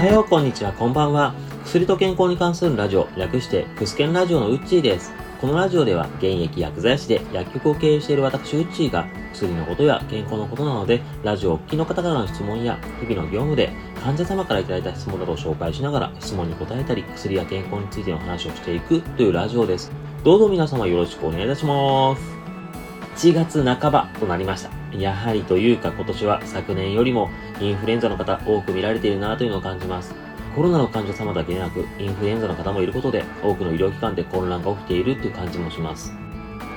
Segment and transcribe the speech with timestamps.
[0.00, 1.34] はよう、こんにちは、こんばんは。
[1.66, 5.12] 薬と健康に関するラジオ、略して、クスケンラジオのウッチーです。
[5.42, 19.92] このラジオでは、現役薬剤師で薬局を経営している私、ウッチーが、薬のことや健康のことなので、ラジオをお聞きの方からの質問や、日々の業務で患者様からいいた質問などを紹介しながら、質問に答えたり、薬や健康についての話をしていくというラジオです。
[20.24, 23.28] どうぞ皆様よろしくお願いいたします。
[23.28, 24.79] 1月半ばとなりました。
[24.98, 27.30] やはりというか今年は昨年よりも
[27.60, 30.14] インフルエンザの方多く見られているなというのを感じます。
[30.56, 36.12] コロナの患者様だけでなく、インフルエンザの方もいることで、多くの医療機関で混乱が起きているという感じもします。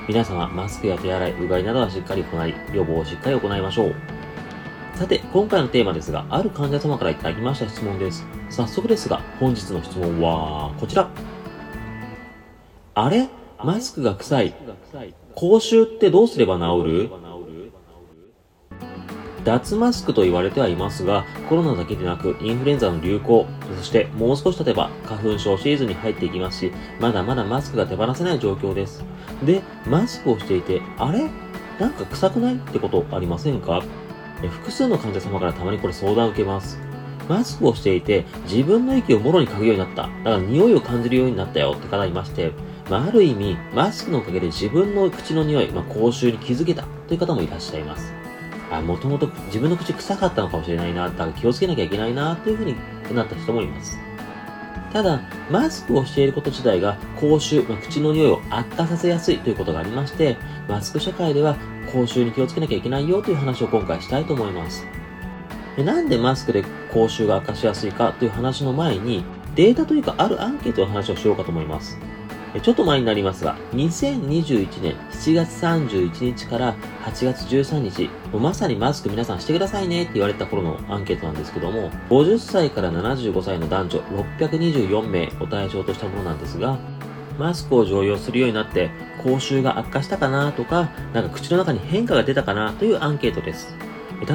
[0.06, 3.94] 皆様、マスクや手洗い、うがいなどはしっかり行い、予防をしっかり行いましょう。
[4.94, 8.24] さて、今回のテーマですが、ある患者様からいただきました質問です。
[8.48, 11.10] 早速ですが、本日の質問は、こちら。
[12.94, 13.28] あれ？
[13.58, 14.54] マスクが臭い。
[15.34, 17.10] 口臭ってどうすれば治る？
[19.44, 23.46] 脱マスクと言われてはいますが、コロナだけでなくインフルエンザの流行、
[23.78, 29.04] そしてもう少し経てば花粉症シーズンに入っていきますし、まだまだマスクが手放せない状況です。
[29.44, 31.28] で、マスクをしていて、あれ？
[31.78, 32.54] なんか臭くない？
[32.54, 33.82] ってことありませんか？
[34.40, 36.78] 複数の患者様からたまにこれ相談を受けます。
[37.28, 40.02] マスクをしていて自分の息をもろに嗅ぐようになった。
[40.02, 42.52] だから匂いを感じるようになったよって方いまして、
[42.90, 48.12] まあ、ある意味、マスクのおかげで自分の口の匂い、まあ、口臭に気づけたという方もいらっしゃいます。
[48.78, 52.76] あ、もともと自分の口臭かったのかもしれないな、だから気をつけなきゃいけないな、というふうに
[53.14, 53.98] なった人もいます。
[54.92, 60.36] ただ、マスクをしていること自体が口臭、まあ、口の匂いを悪化させやすいということがありまして、
[60.68, 61.56] マスク社会では
[61.90, 64.86] 口臭に気をつけなきゃいけないよという話を今回したいと思います。
[65.76, 69.24] なんでマスクで口臭が悪化しやすいかという話の前に、
[69.56, 71.98] データというかあるアンケートの話をしようかと思います。
[72.62, 76.74] ちょっと前になりますが、2021年7月31日から
[77.04, 83.98] 8月13日、もうまさにマスク皆さんしてくださいねって言われた頃のアンケートなんですけども、50歳から75歳の男女
[84.38, 86.78] 624名を対象としたものなんですが、
[87.38, 88.90] マスクを常用するようになって
[89.24, 93.74] 口臭が悪化したかなとか、なんか口の中に変化が出たかなというアンケートです。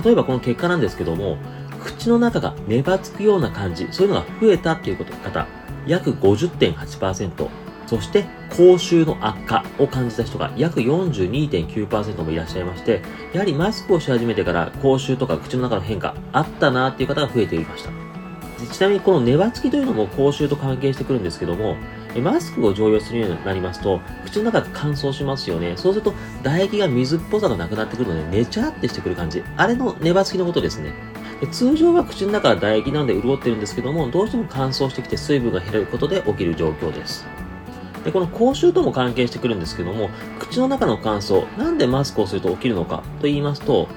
[0.04, 1.38] 例えばこの結果なんですけども、
[1.82, 5.48] 口の中が粘つくような感じ、そういうのが増えたっていうこと方、
[5.88, 7.48] 約50.8%、
[7.90, 13.02] そして口臭の悪化を感じた人が約42.9%もいらっしゃいまして、
[13.34, 17.90] やはりマスクをし始めてから口臭とか口の中の変化あったなっていう方が増えていました。
[18.72, 21.78] ちなみにこの粘つきというのも口臭と関係してくるんですけども、
[22.22, 25.74] マスクを常用するようになりますと、口の中が乾燥しますよね。
[25.76, 26.14] そうすると、
[26.44, 29.44] 唾液が水っぽさがなくなってくるので、ねちゃってしてくる感じ。
[29.58, 30.94] あれの粘つきのことですね。
[31.52, 37.26] 通常は口の中は唾液なので潤ってるんですけども、どうしても乾燥してきて水分が減ることで起きる状況です。
[38.04, 43.88] で、この口臭とも関係してくるんですけども、口の中の乾燥、なんでマスクをすると起きるのかと言いますと、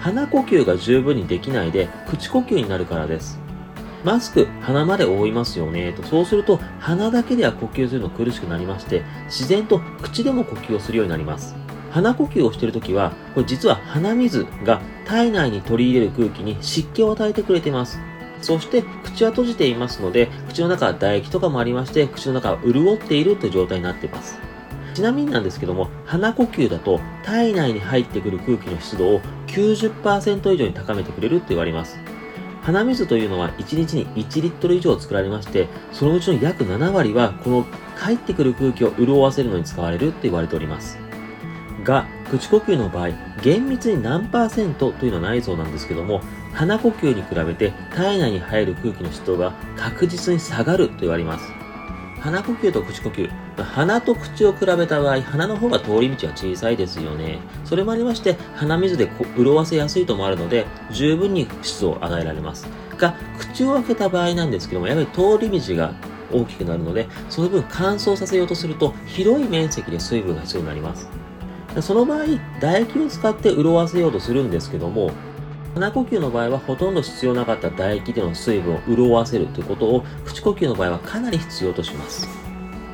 [0.00, 3.40] 鼻呼吸が十分にできないで、口呼吸になるからです。
[4.04, 6.02] マスク、鼻まで覆いますよね、と。
[6.02, 11.54] そうすると、鼻だけでは呼吸するの苦しくなりまして、自然と口でも呼吸をするようになります。
[11.92, 18.00] 鼻呼吸をしているときは、これ実は鼻水が体内に取り入れる空気に湿気を与えてくれています。
[18.42, 24.38] そして口は閉じていますので、口の中は唾液とかもありまして、口の中は潤っているという状態になっています。
[24.94, 31.98] ちなみになんですけども、鼻呼吸だと体内に入ってくる空気の湿度を90%以上に高めてくれると言われます。
[32.62, 37.66] 鼻水というのは1日に1リットル以上作られまして、そのうちの約7割はこの
[37.96, 40.98] 入ってくる空気を潤わせるのに使われると言われております。
[41.84, 43.08] が、口呼吸の場合、
[43.42, 46.20] 厳密に何パーセントというのはないそうなんですけども、
[46.52, 51.52] 鼻呼吸に比べて体内に入る空気の湿度が確実に下がると言われます。
[52.20, 53.28] 鼻呼吸と口呼吸。
[53.56, 57.40] 鼻と口を比べた場合、鼻の方が通り道は小さいですよね。
[57.64, 62.68] それもありまして、鼻水で潤わせやすいともあるので、十分に湿度を与えられます。
[62.96, 65.94] が、口を開けた場合なんですけども、やはり通り道が
[66.32, 71.08] 大きくなるので、その分乾燥させようとすると、広い面積で水分が必要になります。
[71.80, 72.26] その場合、
[72.60, 75.10] 唾液を使って潤わせようとするんですけども、
[75.74, 82.28] 鼻呼吸の場合はほとんど必要なかった唾液での水分を潤わせるということを口呼吸の場合はかなり必要とします。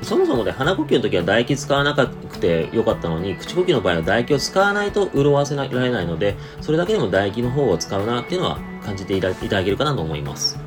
[0.03, 9.35] そもそもで鼻呼吸の時は唾液使わなくてよかったのに、口呼吸の場合は唾液を使わないと潤わせられないので、それだけでも唾液の方を使うなっていうのは感じていただ
[9.65, 10.59] けるかなと思います。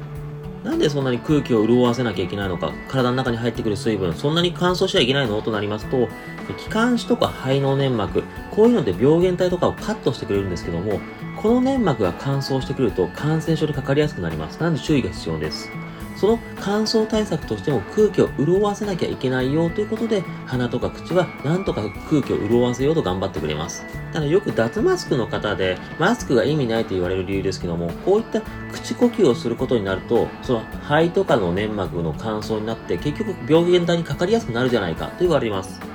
[0.65, 6.09] なんでそんなに空気を潤わせなきゃいけないのか、体の中に入ってくる水分、そんなに乾燥しちゃいけないのとなりますと、
[6.57, 10.99] 気管支とか肺の粘膜、こういうので病原体とかをカットしてくれるんですけども、
[11.41, 14.59] この粘膜が乾燥してくると感染症にかかりやすくなります。
[14.59, 15.71] なので注意が必要です。
[16.15, 23.83] その乾燥対策としても空気を潤わせなきゃいけないよということで、鼻とか口はなんとか空気を潤わせようと頑張ってくれます。
[24.13, 28.41] ただよく脱マスクの方で、マスクが意味ないと言われる理由ですけども、こういった
[28.71, 35.90] 口呼吸をすることになると、その肺とかの粘膜の乾燥になって、結局病原体にかかりやすくなるじゃないかと言われます。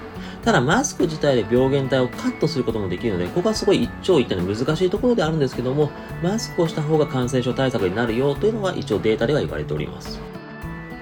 [0.47, 5.91] ただマスク自体で病原体をカットすることもできるので、ここはすごい一長一短で難しいところであるんですけども、
[6.23, 10.21] マスクをした方が感染症対策になるよというのは一応データでは言われております。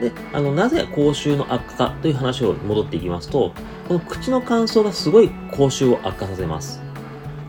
[0.00, 3.52] で、あの、なぜ口臭の悪化かという話を戻っていきますと、
[3.86, 6.80] この口の乾燥がすごい口臭を悪化させます。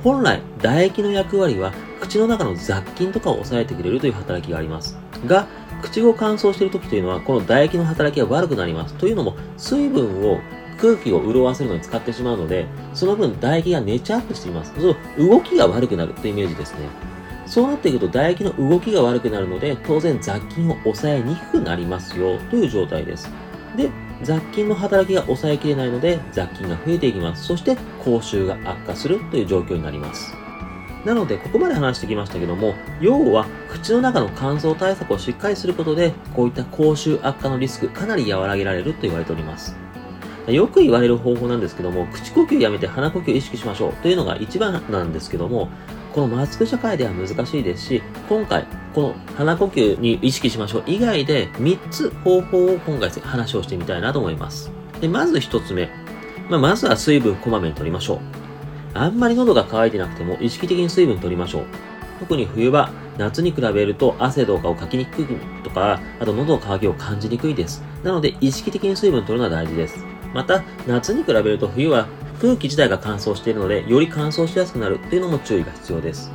[0.04, 1.72] 本来、唾液の役割は
[2.02, 4.98] 口の中の雑菌とかを抑えてくれるという働きがあります。
[5.26, 5.48] が、
[5.82, 8.96] 口を乾燥している時というのは、この唾液の働きが悪くなります。
[8.96, 10.40] というのも、水分を
[10.86, 14.72] 空気を潤わせるのに使ってしまうので、その分唾液がネチャップしています。
[14.76, 16.88] その動きが悪くなるというイメージですね。
[17.48, 23.30] そうなっていくと唾液の動きが悪くなるので、当然雑菌を抑えにくくなりますよという状態です。
[23.76, 23.90] で、
[24.22, 27.46] 雑菌の働きが抑えきれないので、雑菌が増えていきます。
[27.46, 30.34] そして、口臭が悪化するという状況になります。
[31.04, 39.76] なので、ここまで話してきましたけども、要は、口の中の乾燥対策をしっかりすることで、こういった口臭悪化のリスク、かなり和らげられると言われております。
[40.48, 45.70] よく言われる方法なんですけども、口呼吸やめて鼻呼吸意識しましょうというのが一番なんですけども、
[46.14, 54.72] このマスク社会では難しいですし、今回、この鼻呼吸に意識しましょう以外で3つ方法を今回話をしてみたいなと思います。
[55.02, 55.90] で、まず1つ目。
[56.50, 58.20] まあ、まずは水分こまめに取りましょう。
[58.94, 61.66] あんまり喉が渇いてなくても意識的に水分取りましょう。
[62.20, 65.26] 特に冬場、夏に比べると汗とかをかきにくい
[65.64, 67.84] とか、あと喉の渇きを感じにくいです。
[68.04, 70.15] なので意識的に水分取るのは大事です。
[70.36, 72.08] また、夏に比べると冬は
[72.42, 76.30] 空気自体が乾燥しているので、より乾燥しやすくなるというのも注意が必要です。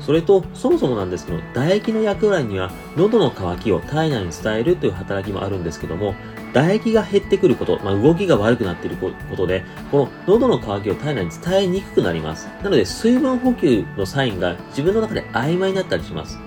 [0.00, 6.14] それと、そもそもなんですけど、唾液の役割には、喉の渇きを体内に伝えるという働きもあるんですけども、
[6.52, 12.48] 唾液が減ってくること、まあ、動きが悪くなっていることで、この喉の渇きを体内に伝えにくくなります。
[12.62, 16.38] なので、水分補給のサインが自分の中で曖昧になったりします。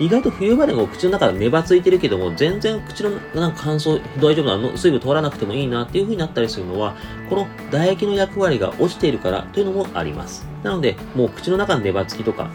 [0.00, 6.94] 意外と冬場でも口の中がネバついてるけども、全然口のなんか乾燥、大丈夫なの、水分通らなくてもいいなっていう風になったりするのは、
[7.28, 10.46] この唾液の役割が落ちているからというのもあります。
[10.62, 12.48] なので、もう口の中のネバつきとか、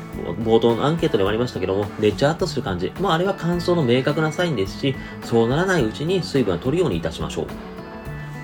[0.44, 2.94] 冒頭のアンケートでもありましたけども、ネチャーっとする感じ。
[3.02, 7.48] まあ、あれは乾燥の明確なサインですし、そうならないうちに水分を取るようにいたしましょう。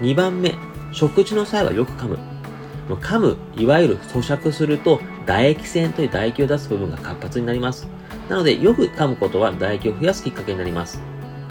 [0.03, 0.55] 2番目、
[0.91, 2.17] 食事の際はよく噛む。
[2.89, 7.87] 噛む、いわゆる咀嚼すると、唾液腺という唾液を出す部分が活発になります。
[8.29, 11.01] なので、よく噛むことは唾液を増やすきっかけになります。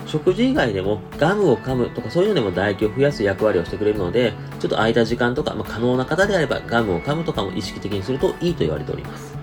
[0.06, 9.36] 食事以外でもガムを噛むとかそういうのでも唾液を増やす役割をしてくれるので、ちょっと空いた時間とか、まあ、可能な方であればガムを噛むとかも意識的にするといいと言われております。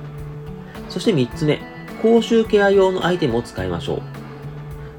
[0.89, 1.59] そして3つ目、
[2.01, 4.01] 口臭ケア用のアイテムを使いましょ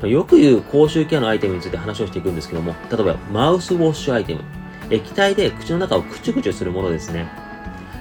[0.03, 0.09] う。
[0.09, 4.43] よく言う口臭ケアのアイテムについて話をしていくんですけども、例えばマウスウォッシュアイテム。
[4.91, 7.27] 液体で口の中をクチュクチュするものですね。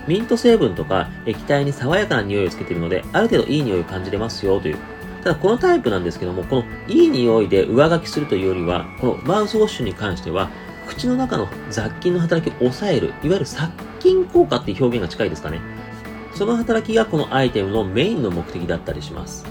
[0.07, 4.77] ミント成分とか液体に爽やかな匂いをつけているので、ある程度いい匂いを感じれますよという。
[5.23, 10.49] ただこのタイプなんですけども、このいい匂いで上書きするというよりは、このマウスウォッシュに関しては、
[10.87, 15.59] 口の中の雑菌の働きを抑える、いわゆる殺菌効果っていう表現が近いですかね。
[16.35, 19.45] その働きがこのアイテムのメインの目的だったりします。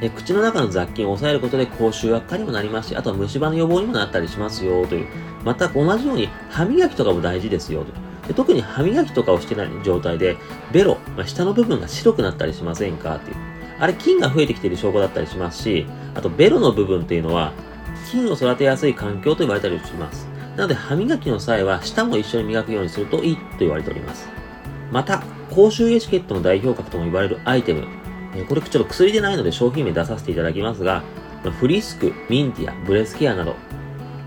[0.00, 5.06] え口の中の雑菌を抑えることで口臭悪化にもなりますし、あとは虫歯の予防にもなったりしますよという。
[5.44, 8.07] また同じように歯磨きとかも大事ですよという。
[8.28, 10.36] で特に歯磨きとかをしてない状態で、
[10.70, 13.16] ベロ、まあ、下の部分が白くなったりしませんか？
[13.16, 13.36] っていう。
[13.80, 17.52] あれ、菌が増えてきている証拠だったりしますし、あと、ベロの部分っていうのは、
[18.10, 20.28] 菌を育てやすい環境と言われたりします。
[20.56, 24.28] なので、歯磨きの際は、舌も一緒に磨くようにするといいと言われております。
[24.90, 27.86] また、公衆エチケットの代表格とも言われるアイテム。
[28.48, 31.02] これちょっと薬でないので商品名出させていただきますが、
[31.60, 33.54] フリスク、ミンティア、ブレスケアなど、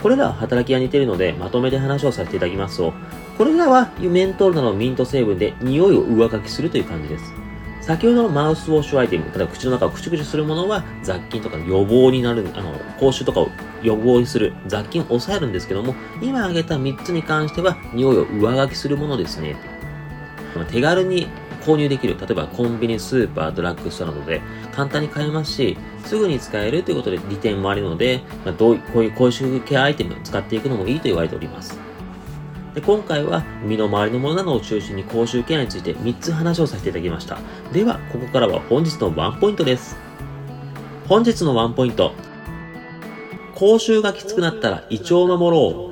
[0.01, 2.93] これらは働きが似ているので、まとめて話をさせていただきますと、
[3.41, 7.33] これらはメントールなどのミント成分で匂いを上書きするという感じです。
[7.81, 13.49] 先ほどのマウスウォッシュアイテム、例えば口の中をクチュクチュするものは雑菌とか予防になる、あの、口臭とかを
[13.81, 19.55] 予防にする、雑菌を抑えるんですけども、今挙げた3つに関しては匂いを上書きするものですね。
[20.69, 21.25] 手軽に
[21.65, 24.39] 購入できる、例えばコンビニ、スーパー、ドラッグストアなどで
[24.71, 31.90] 簡単に買えますし、すぐに使えるということで利点もあるので、まあ、どうこういう口臭ケアアイテムを使っていくのもいいと言われております。
[32.73, 37.37] で今回は身の回りのものなどを中心に口臭ケアについて3つ話をさせていただきました。
[37.73, 39.97] では、ここからは本日のワンポイントです。
[41.07, 42.13] 本日のワンポイント。
[43.55, 45.91] 口臭がきつくなったら胃腸を守ろう。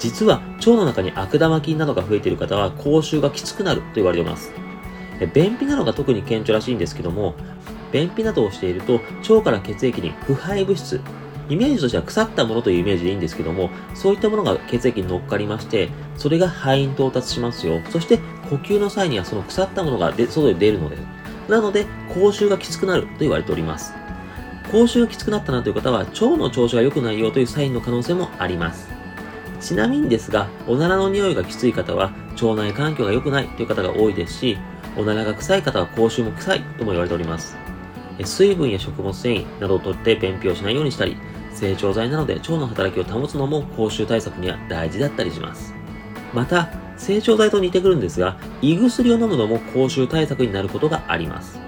[0.00, 4.52] 実は腸の中に悪玉菌などが増えている方は口臭がきつくなると言われています。
[5.34, 7.34] 便秘なのが特に顕著らしいんですけども、
[7.92, 11.00] 便秘などをしていると腸から血液に腐敗物質、
[11.50, 17.80] イメージとしては腐ったものというイメージでいいんですけども、そういったものが血液に乗っかりまして、それが肺に到達しますよ。
[17.90, 20.96] そして呼吸の際にはその腐ったものが外で出るので。
[21.48, 23.92] なので、口臭がきつくなると言われております。
[24.70, 28.88] 口臭がきつくなったなという方は、腸の調子が良くないよというサインの可能性もあります。
[29.60, 34.58] ちなみにですが、おならの匂いがきつい方は、腸内環境が良くないという方が多いですし、
[34.96, 37.56] おならが臭い方は口臭も臭いとも言われております。
[38.24, 41.16] 水分や食物繊維などをとって便秘をしないようにしたり、
[41.54, 45.74] 成長剤なので腸の働きを保つのも口臭対策には大事だったりします。
[46.32, 51.58] また、成長剤と似てくるんですが、胃薬を飲むのも口臭対策になることがあります。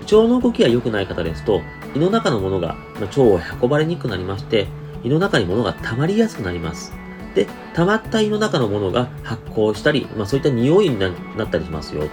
[0.00, 1.62] 胃腸の動きが良くない方ですと、
[1.94, 4.66] 胃の中のものが腸を運ばれにくくなりまして、
[5.02, 6.92] 胃の中に物が溜まりやすくなります。
[7.34, 11.12] で、溜まった胃の中のものが発酵したり、まあそういった匂いになっ
[11.48, 12.10] たりしますよと。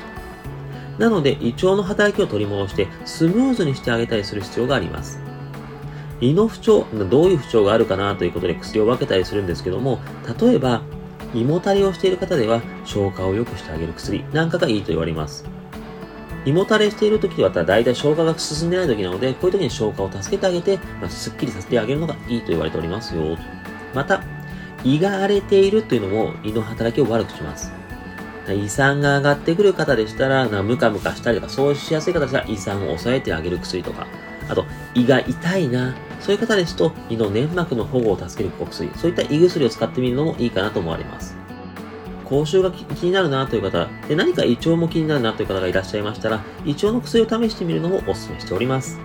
[0.98, 5.20] なので、胃腸の働きを取り戻してスムーズにしてあげたりする必要があります。
[6.22, 10.00] 胃の不調、どういう不調があるかなということで薬を分けたりするんですけども、
[10.40, 10.84] 例えば、
[11.34, 15.46] 胃もたれをしている方では消化を良くしてあげる薬なんかがいいと言われます。
[16.46, 23.38] 胃もたれしている時は大体消化が進んでない時なので、こういう時に消化を助けてあげて、まあ、すっきりさせてあげるのがいいと言われておりますよ。
[23.94, 24.24] また、
[24.84, 27.72] 胃が荒れているというのも胃の働きを悪くします。
[28.50, 34.08] 胃酸が上がってくる方でしたら、ムカムカしたりとか、そうしやすい方でしたら胃酸を抑えてあげる薬とか、
[34.50, 41.36] あと、胃が痛いな、そういう方ですと、胃の粘膜の保護を助けるお薬、そういった胃薬を使ってみるのもいいかなと思われます。
[42.26, 49.00] 口臭が気になるなという方、で何か胃腸も気になるなという方がいらっしゃいましたら、胃腸の薬を試してみるのもお勧めしております。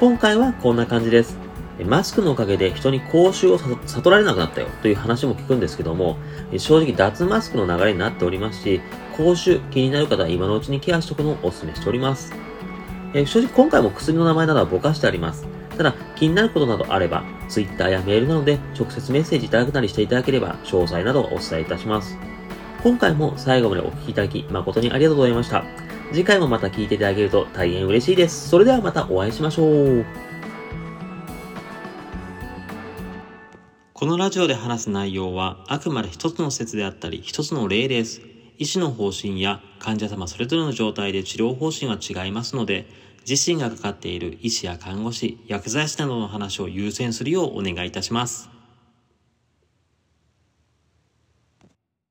[0.00, 1.36] 今回はこんな感じです。
[1.84, 6.16] マスクのおかげで人に口臭を悟られなくなったよという話も聞くんですけども、
[6.56, 8.80] 正直脱マスクの流れになっておりますし、
[9.16, 12.32] 口臭気になる方は今のうちにケアしておくのをお勧めしております。
[13.14, 15.57] え正直今回も薬の名前などはぼかしてあります。
[15.78, 22.18] ただ、気になることなどあれば、Twitter やメールなどで直接メッセージいただくなりしていただければ、詳細などお伝えいたします。
[22.82, 25.64] 今回も最後までお聴きいただき誠にありがとうございました。
[26.12, 28.48] 次回もまた聞いていただけると大変嬉しいです。
[28.48, 29.64] それではまたお会いしましょ
[30.00, 30.04] う。
[33.92, 38.20] このラジオで話す内容はあくまで一つの説であったり一つの例です。
[38.58, 42.86] 医師の方針や患者様それぞれの状態で治療方針は違いますので、
[43.26, 48.57] 自身がかかっている医師や看護師、薬剤師などの話を優先するようお願いいたします。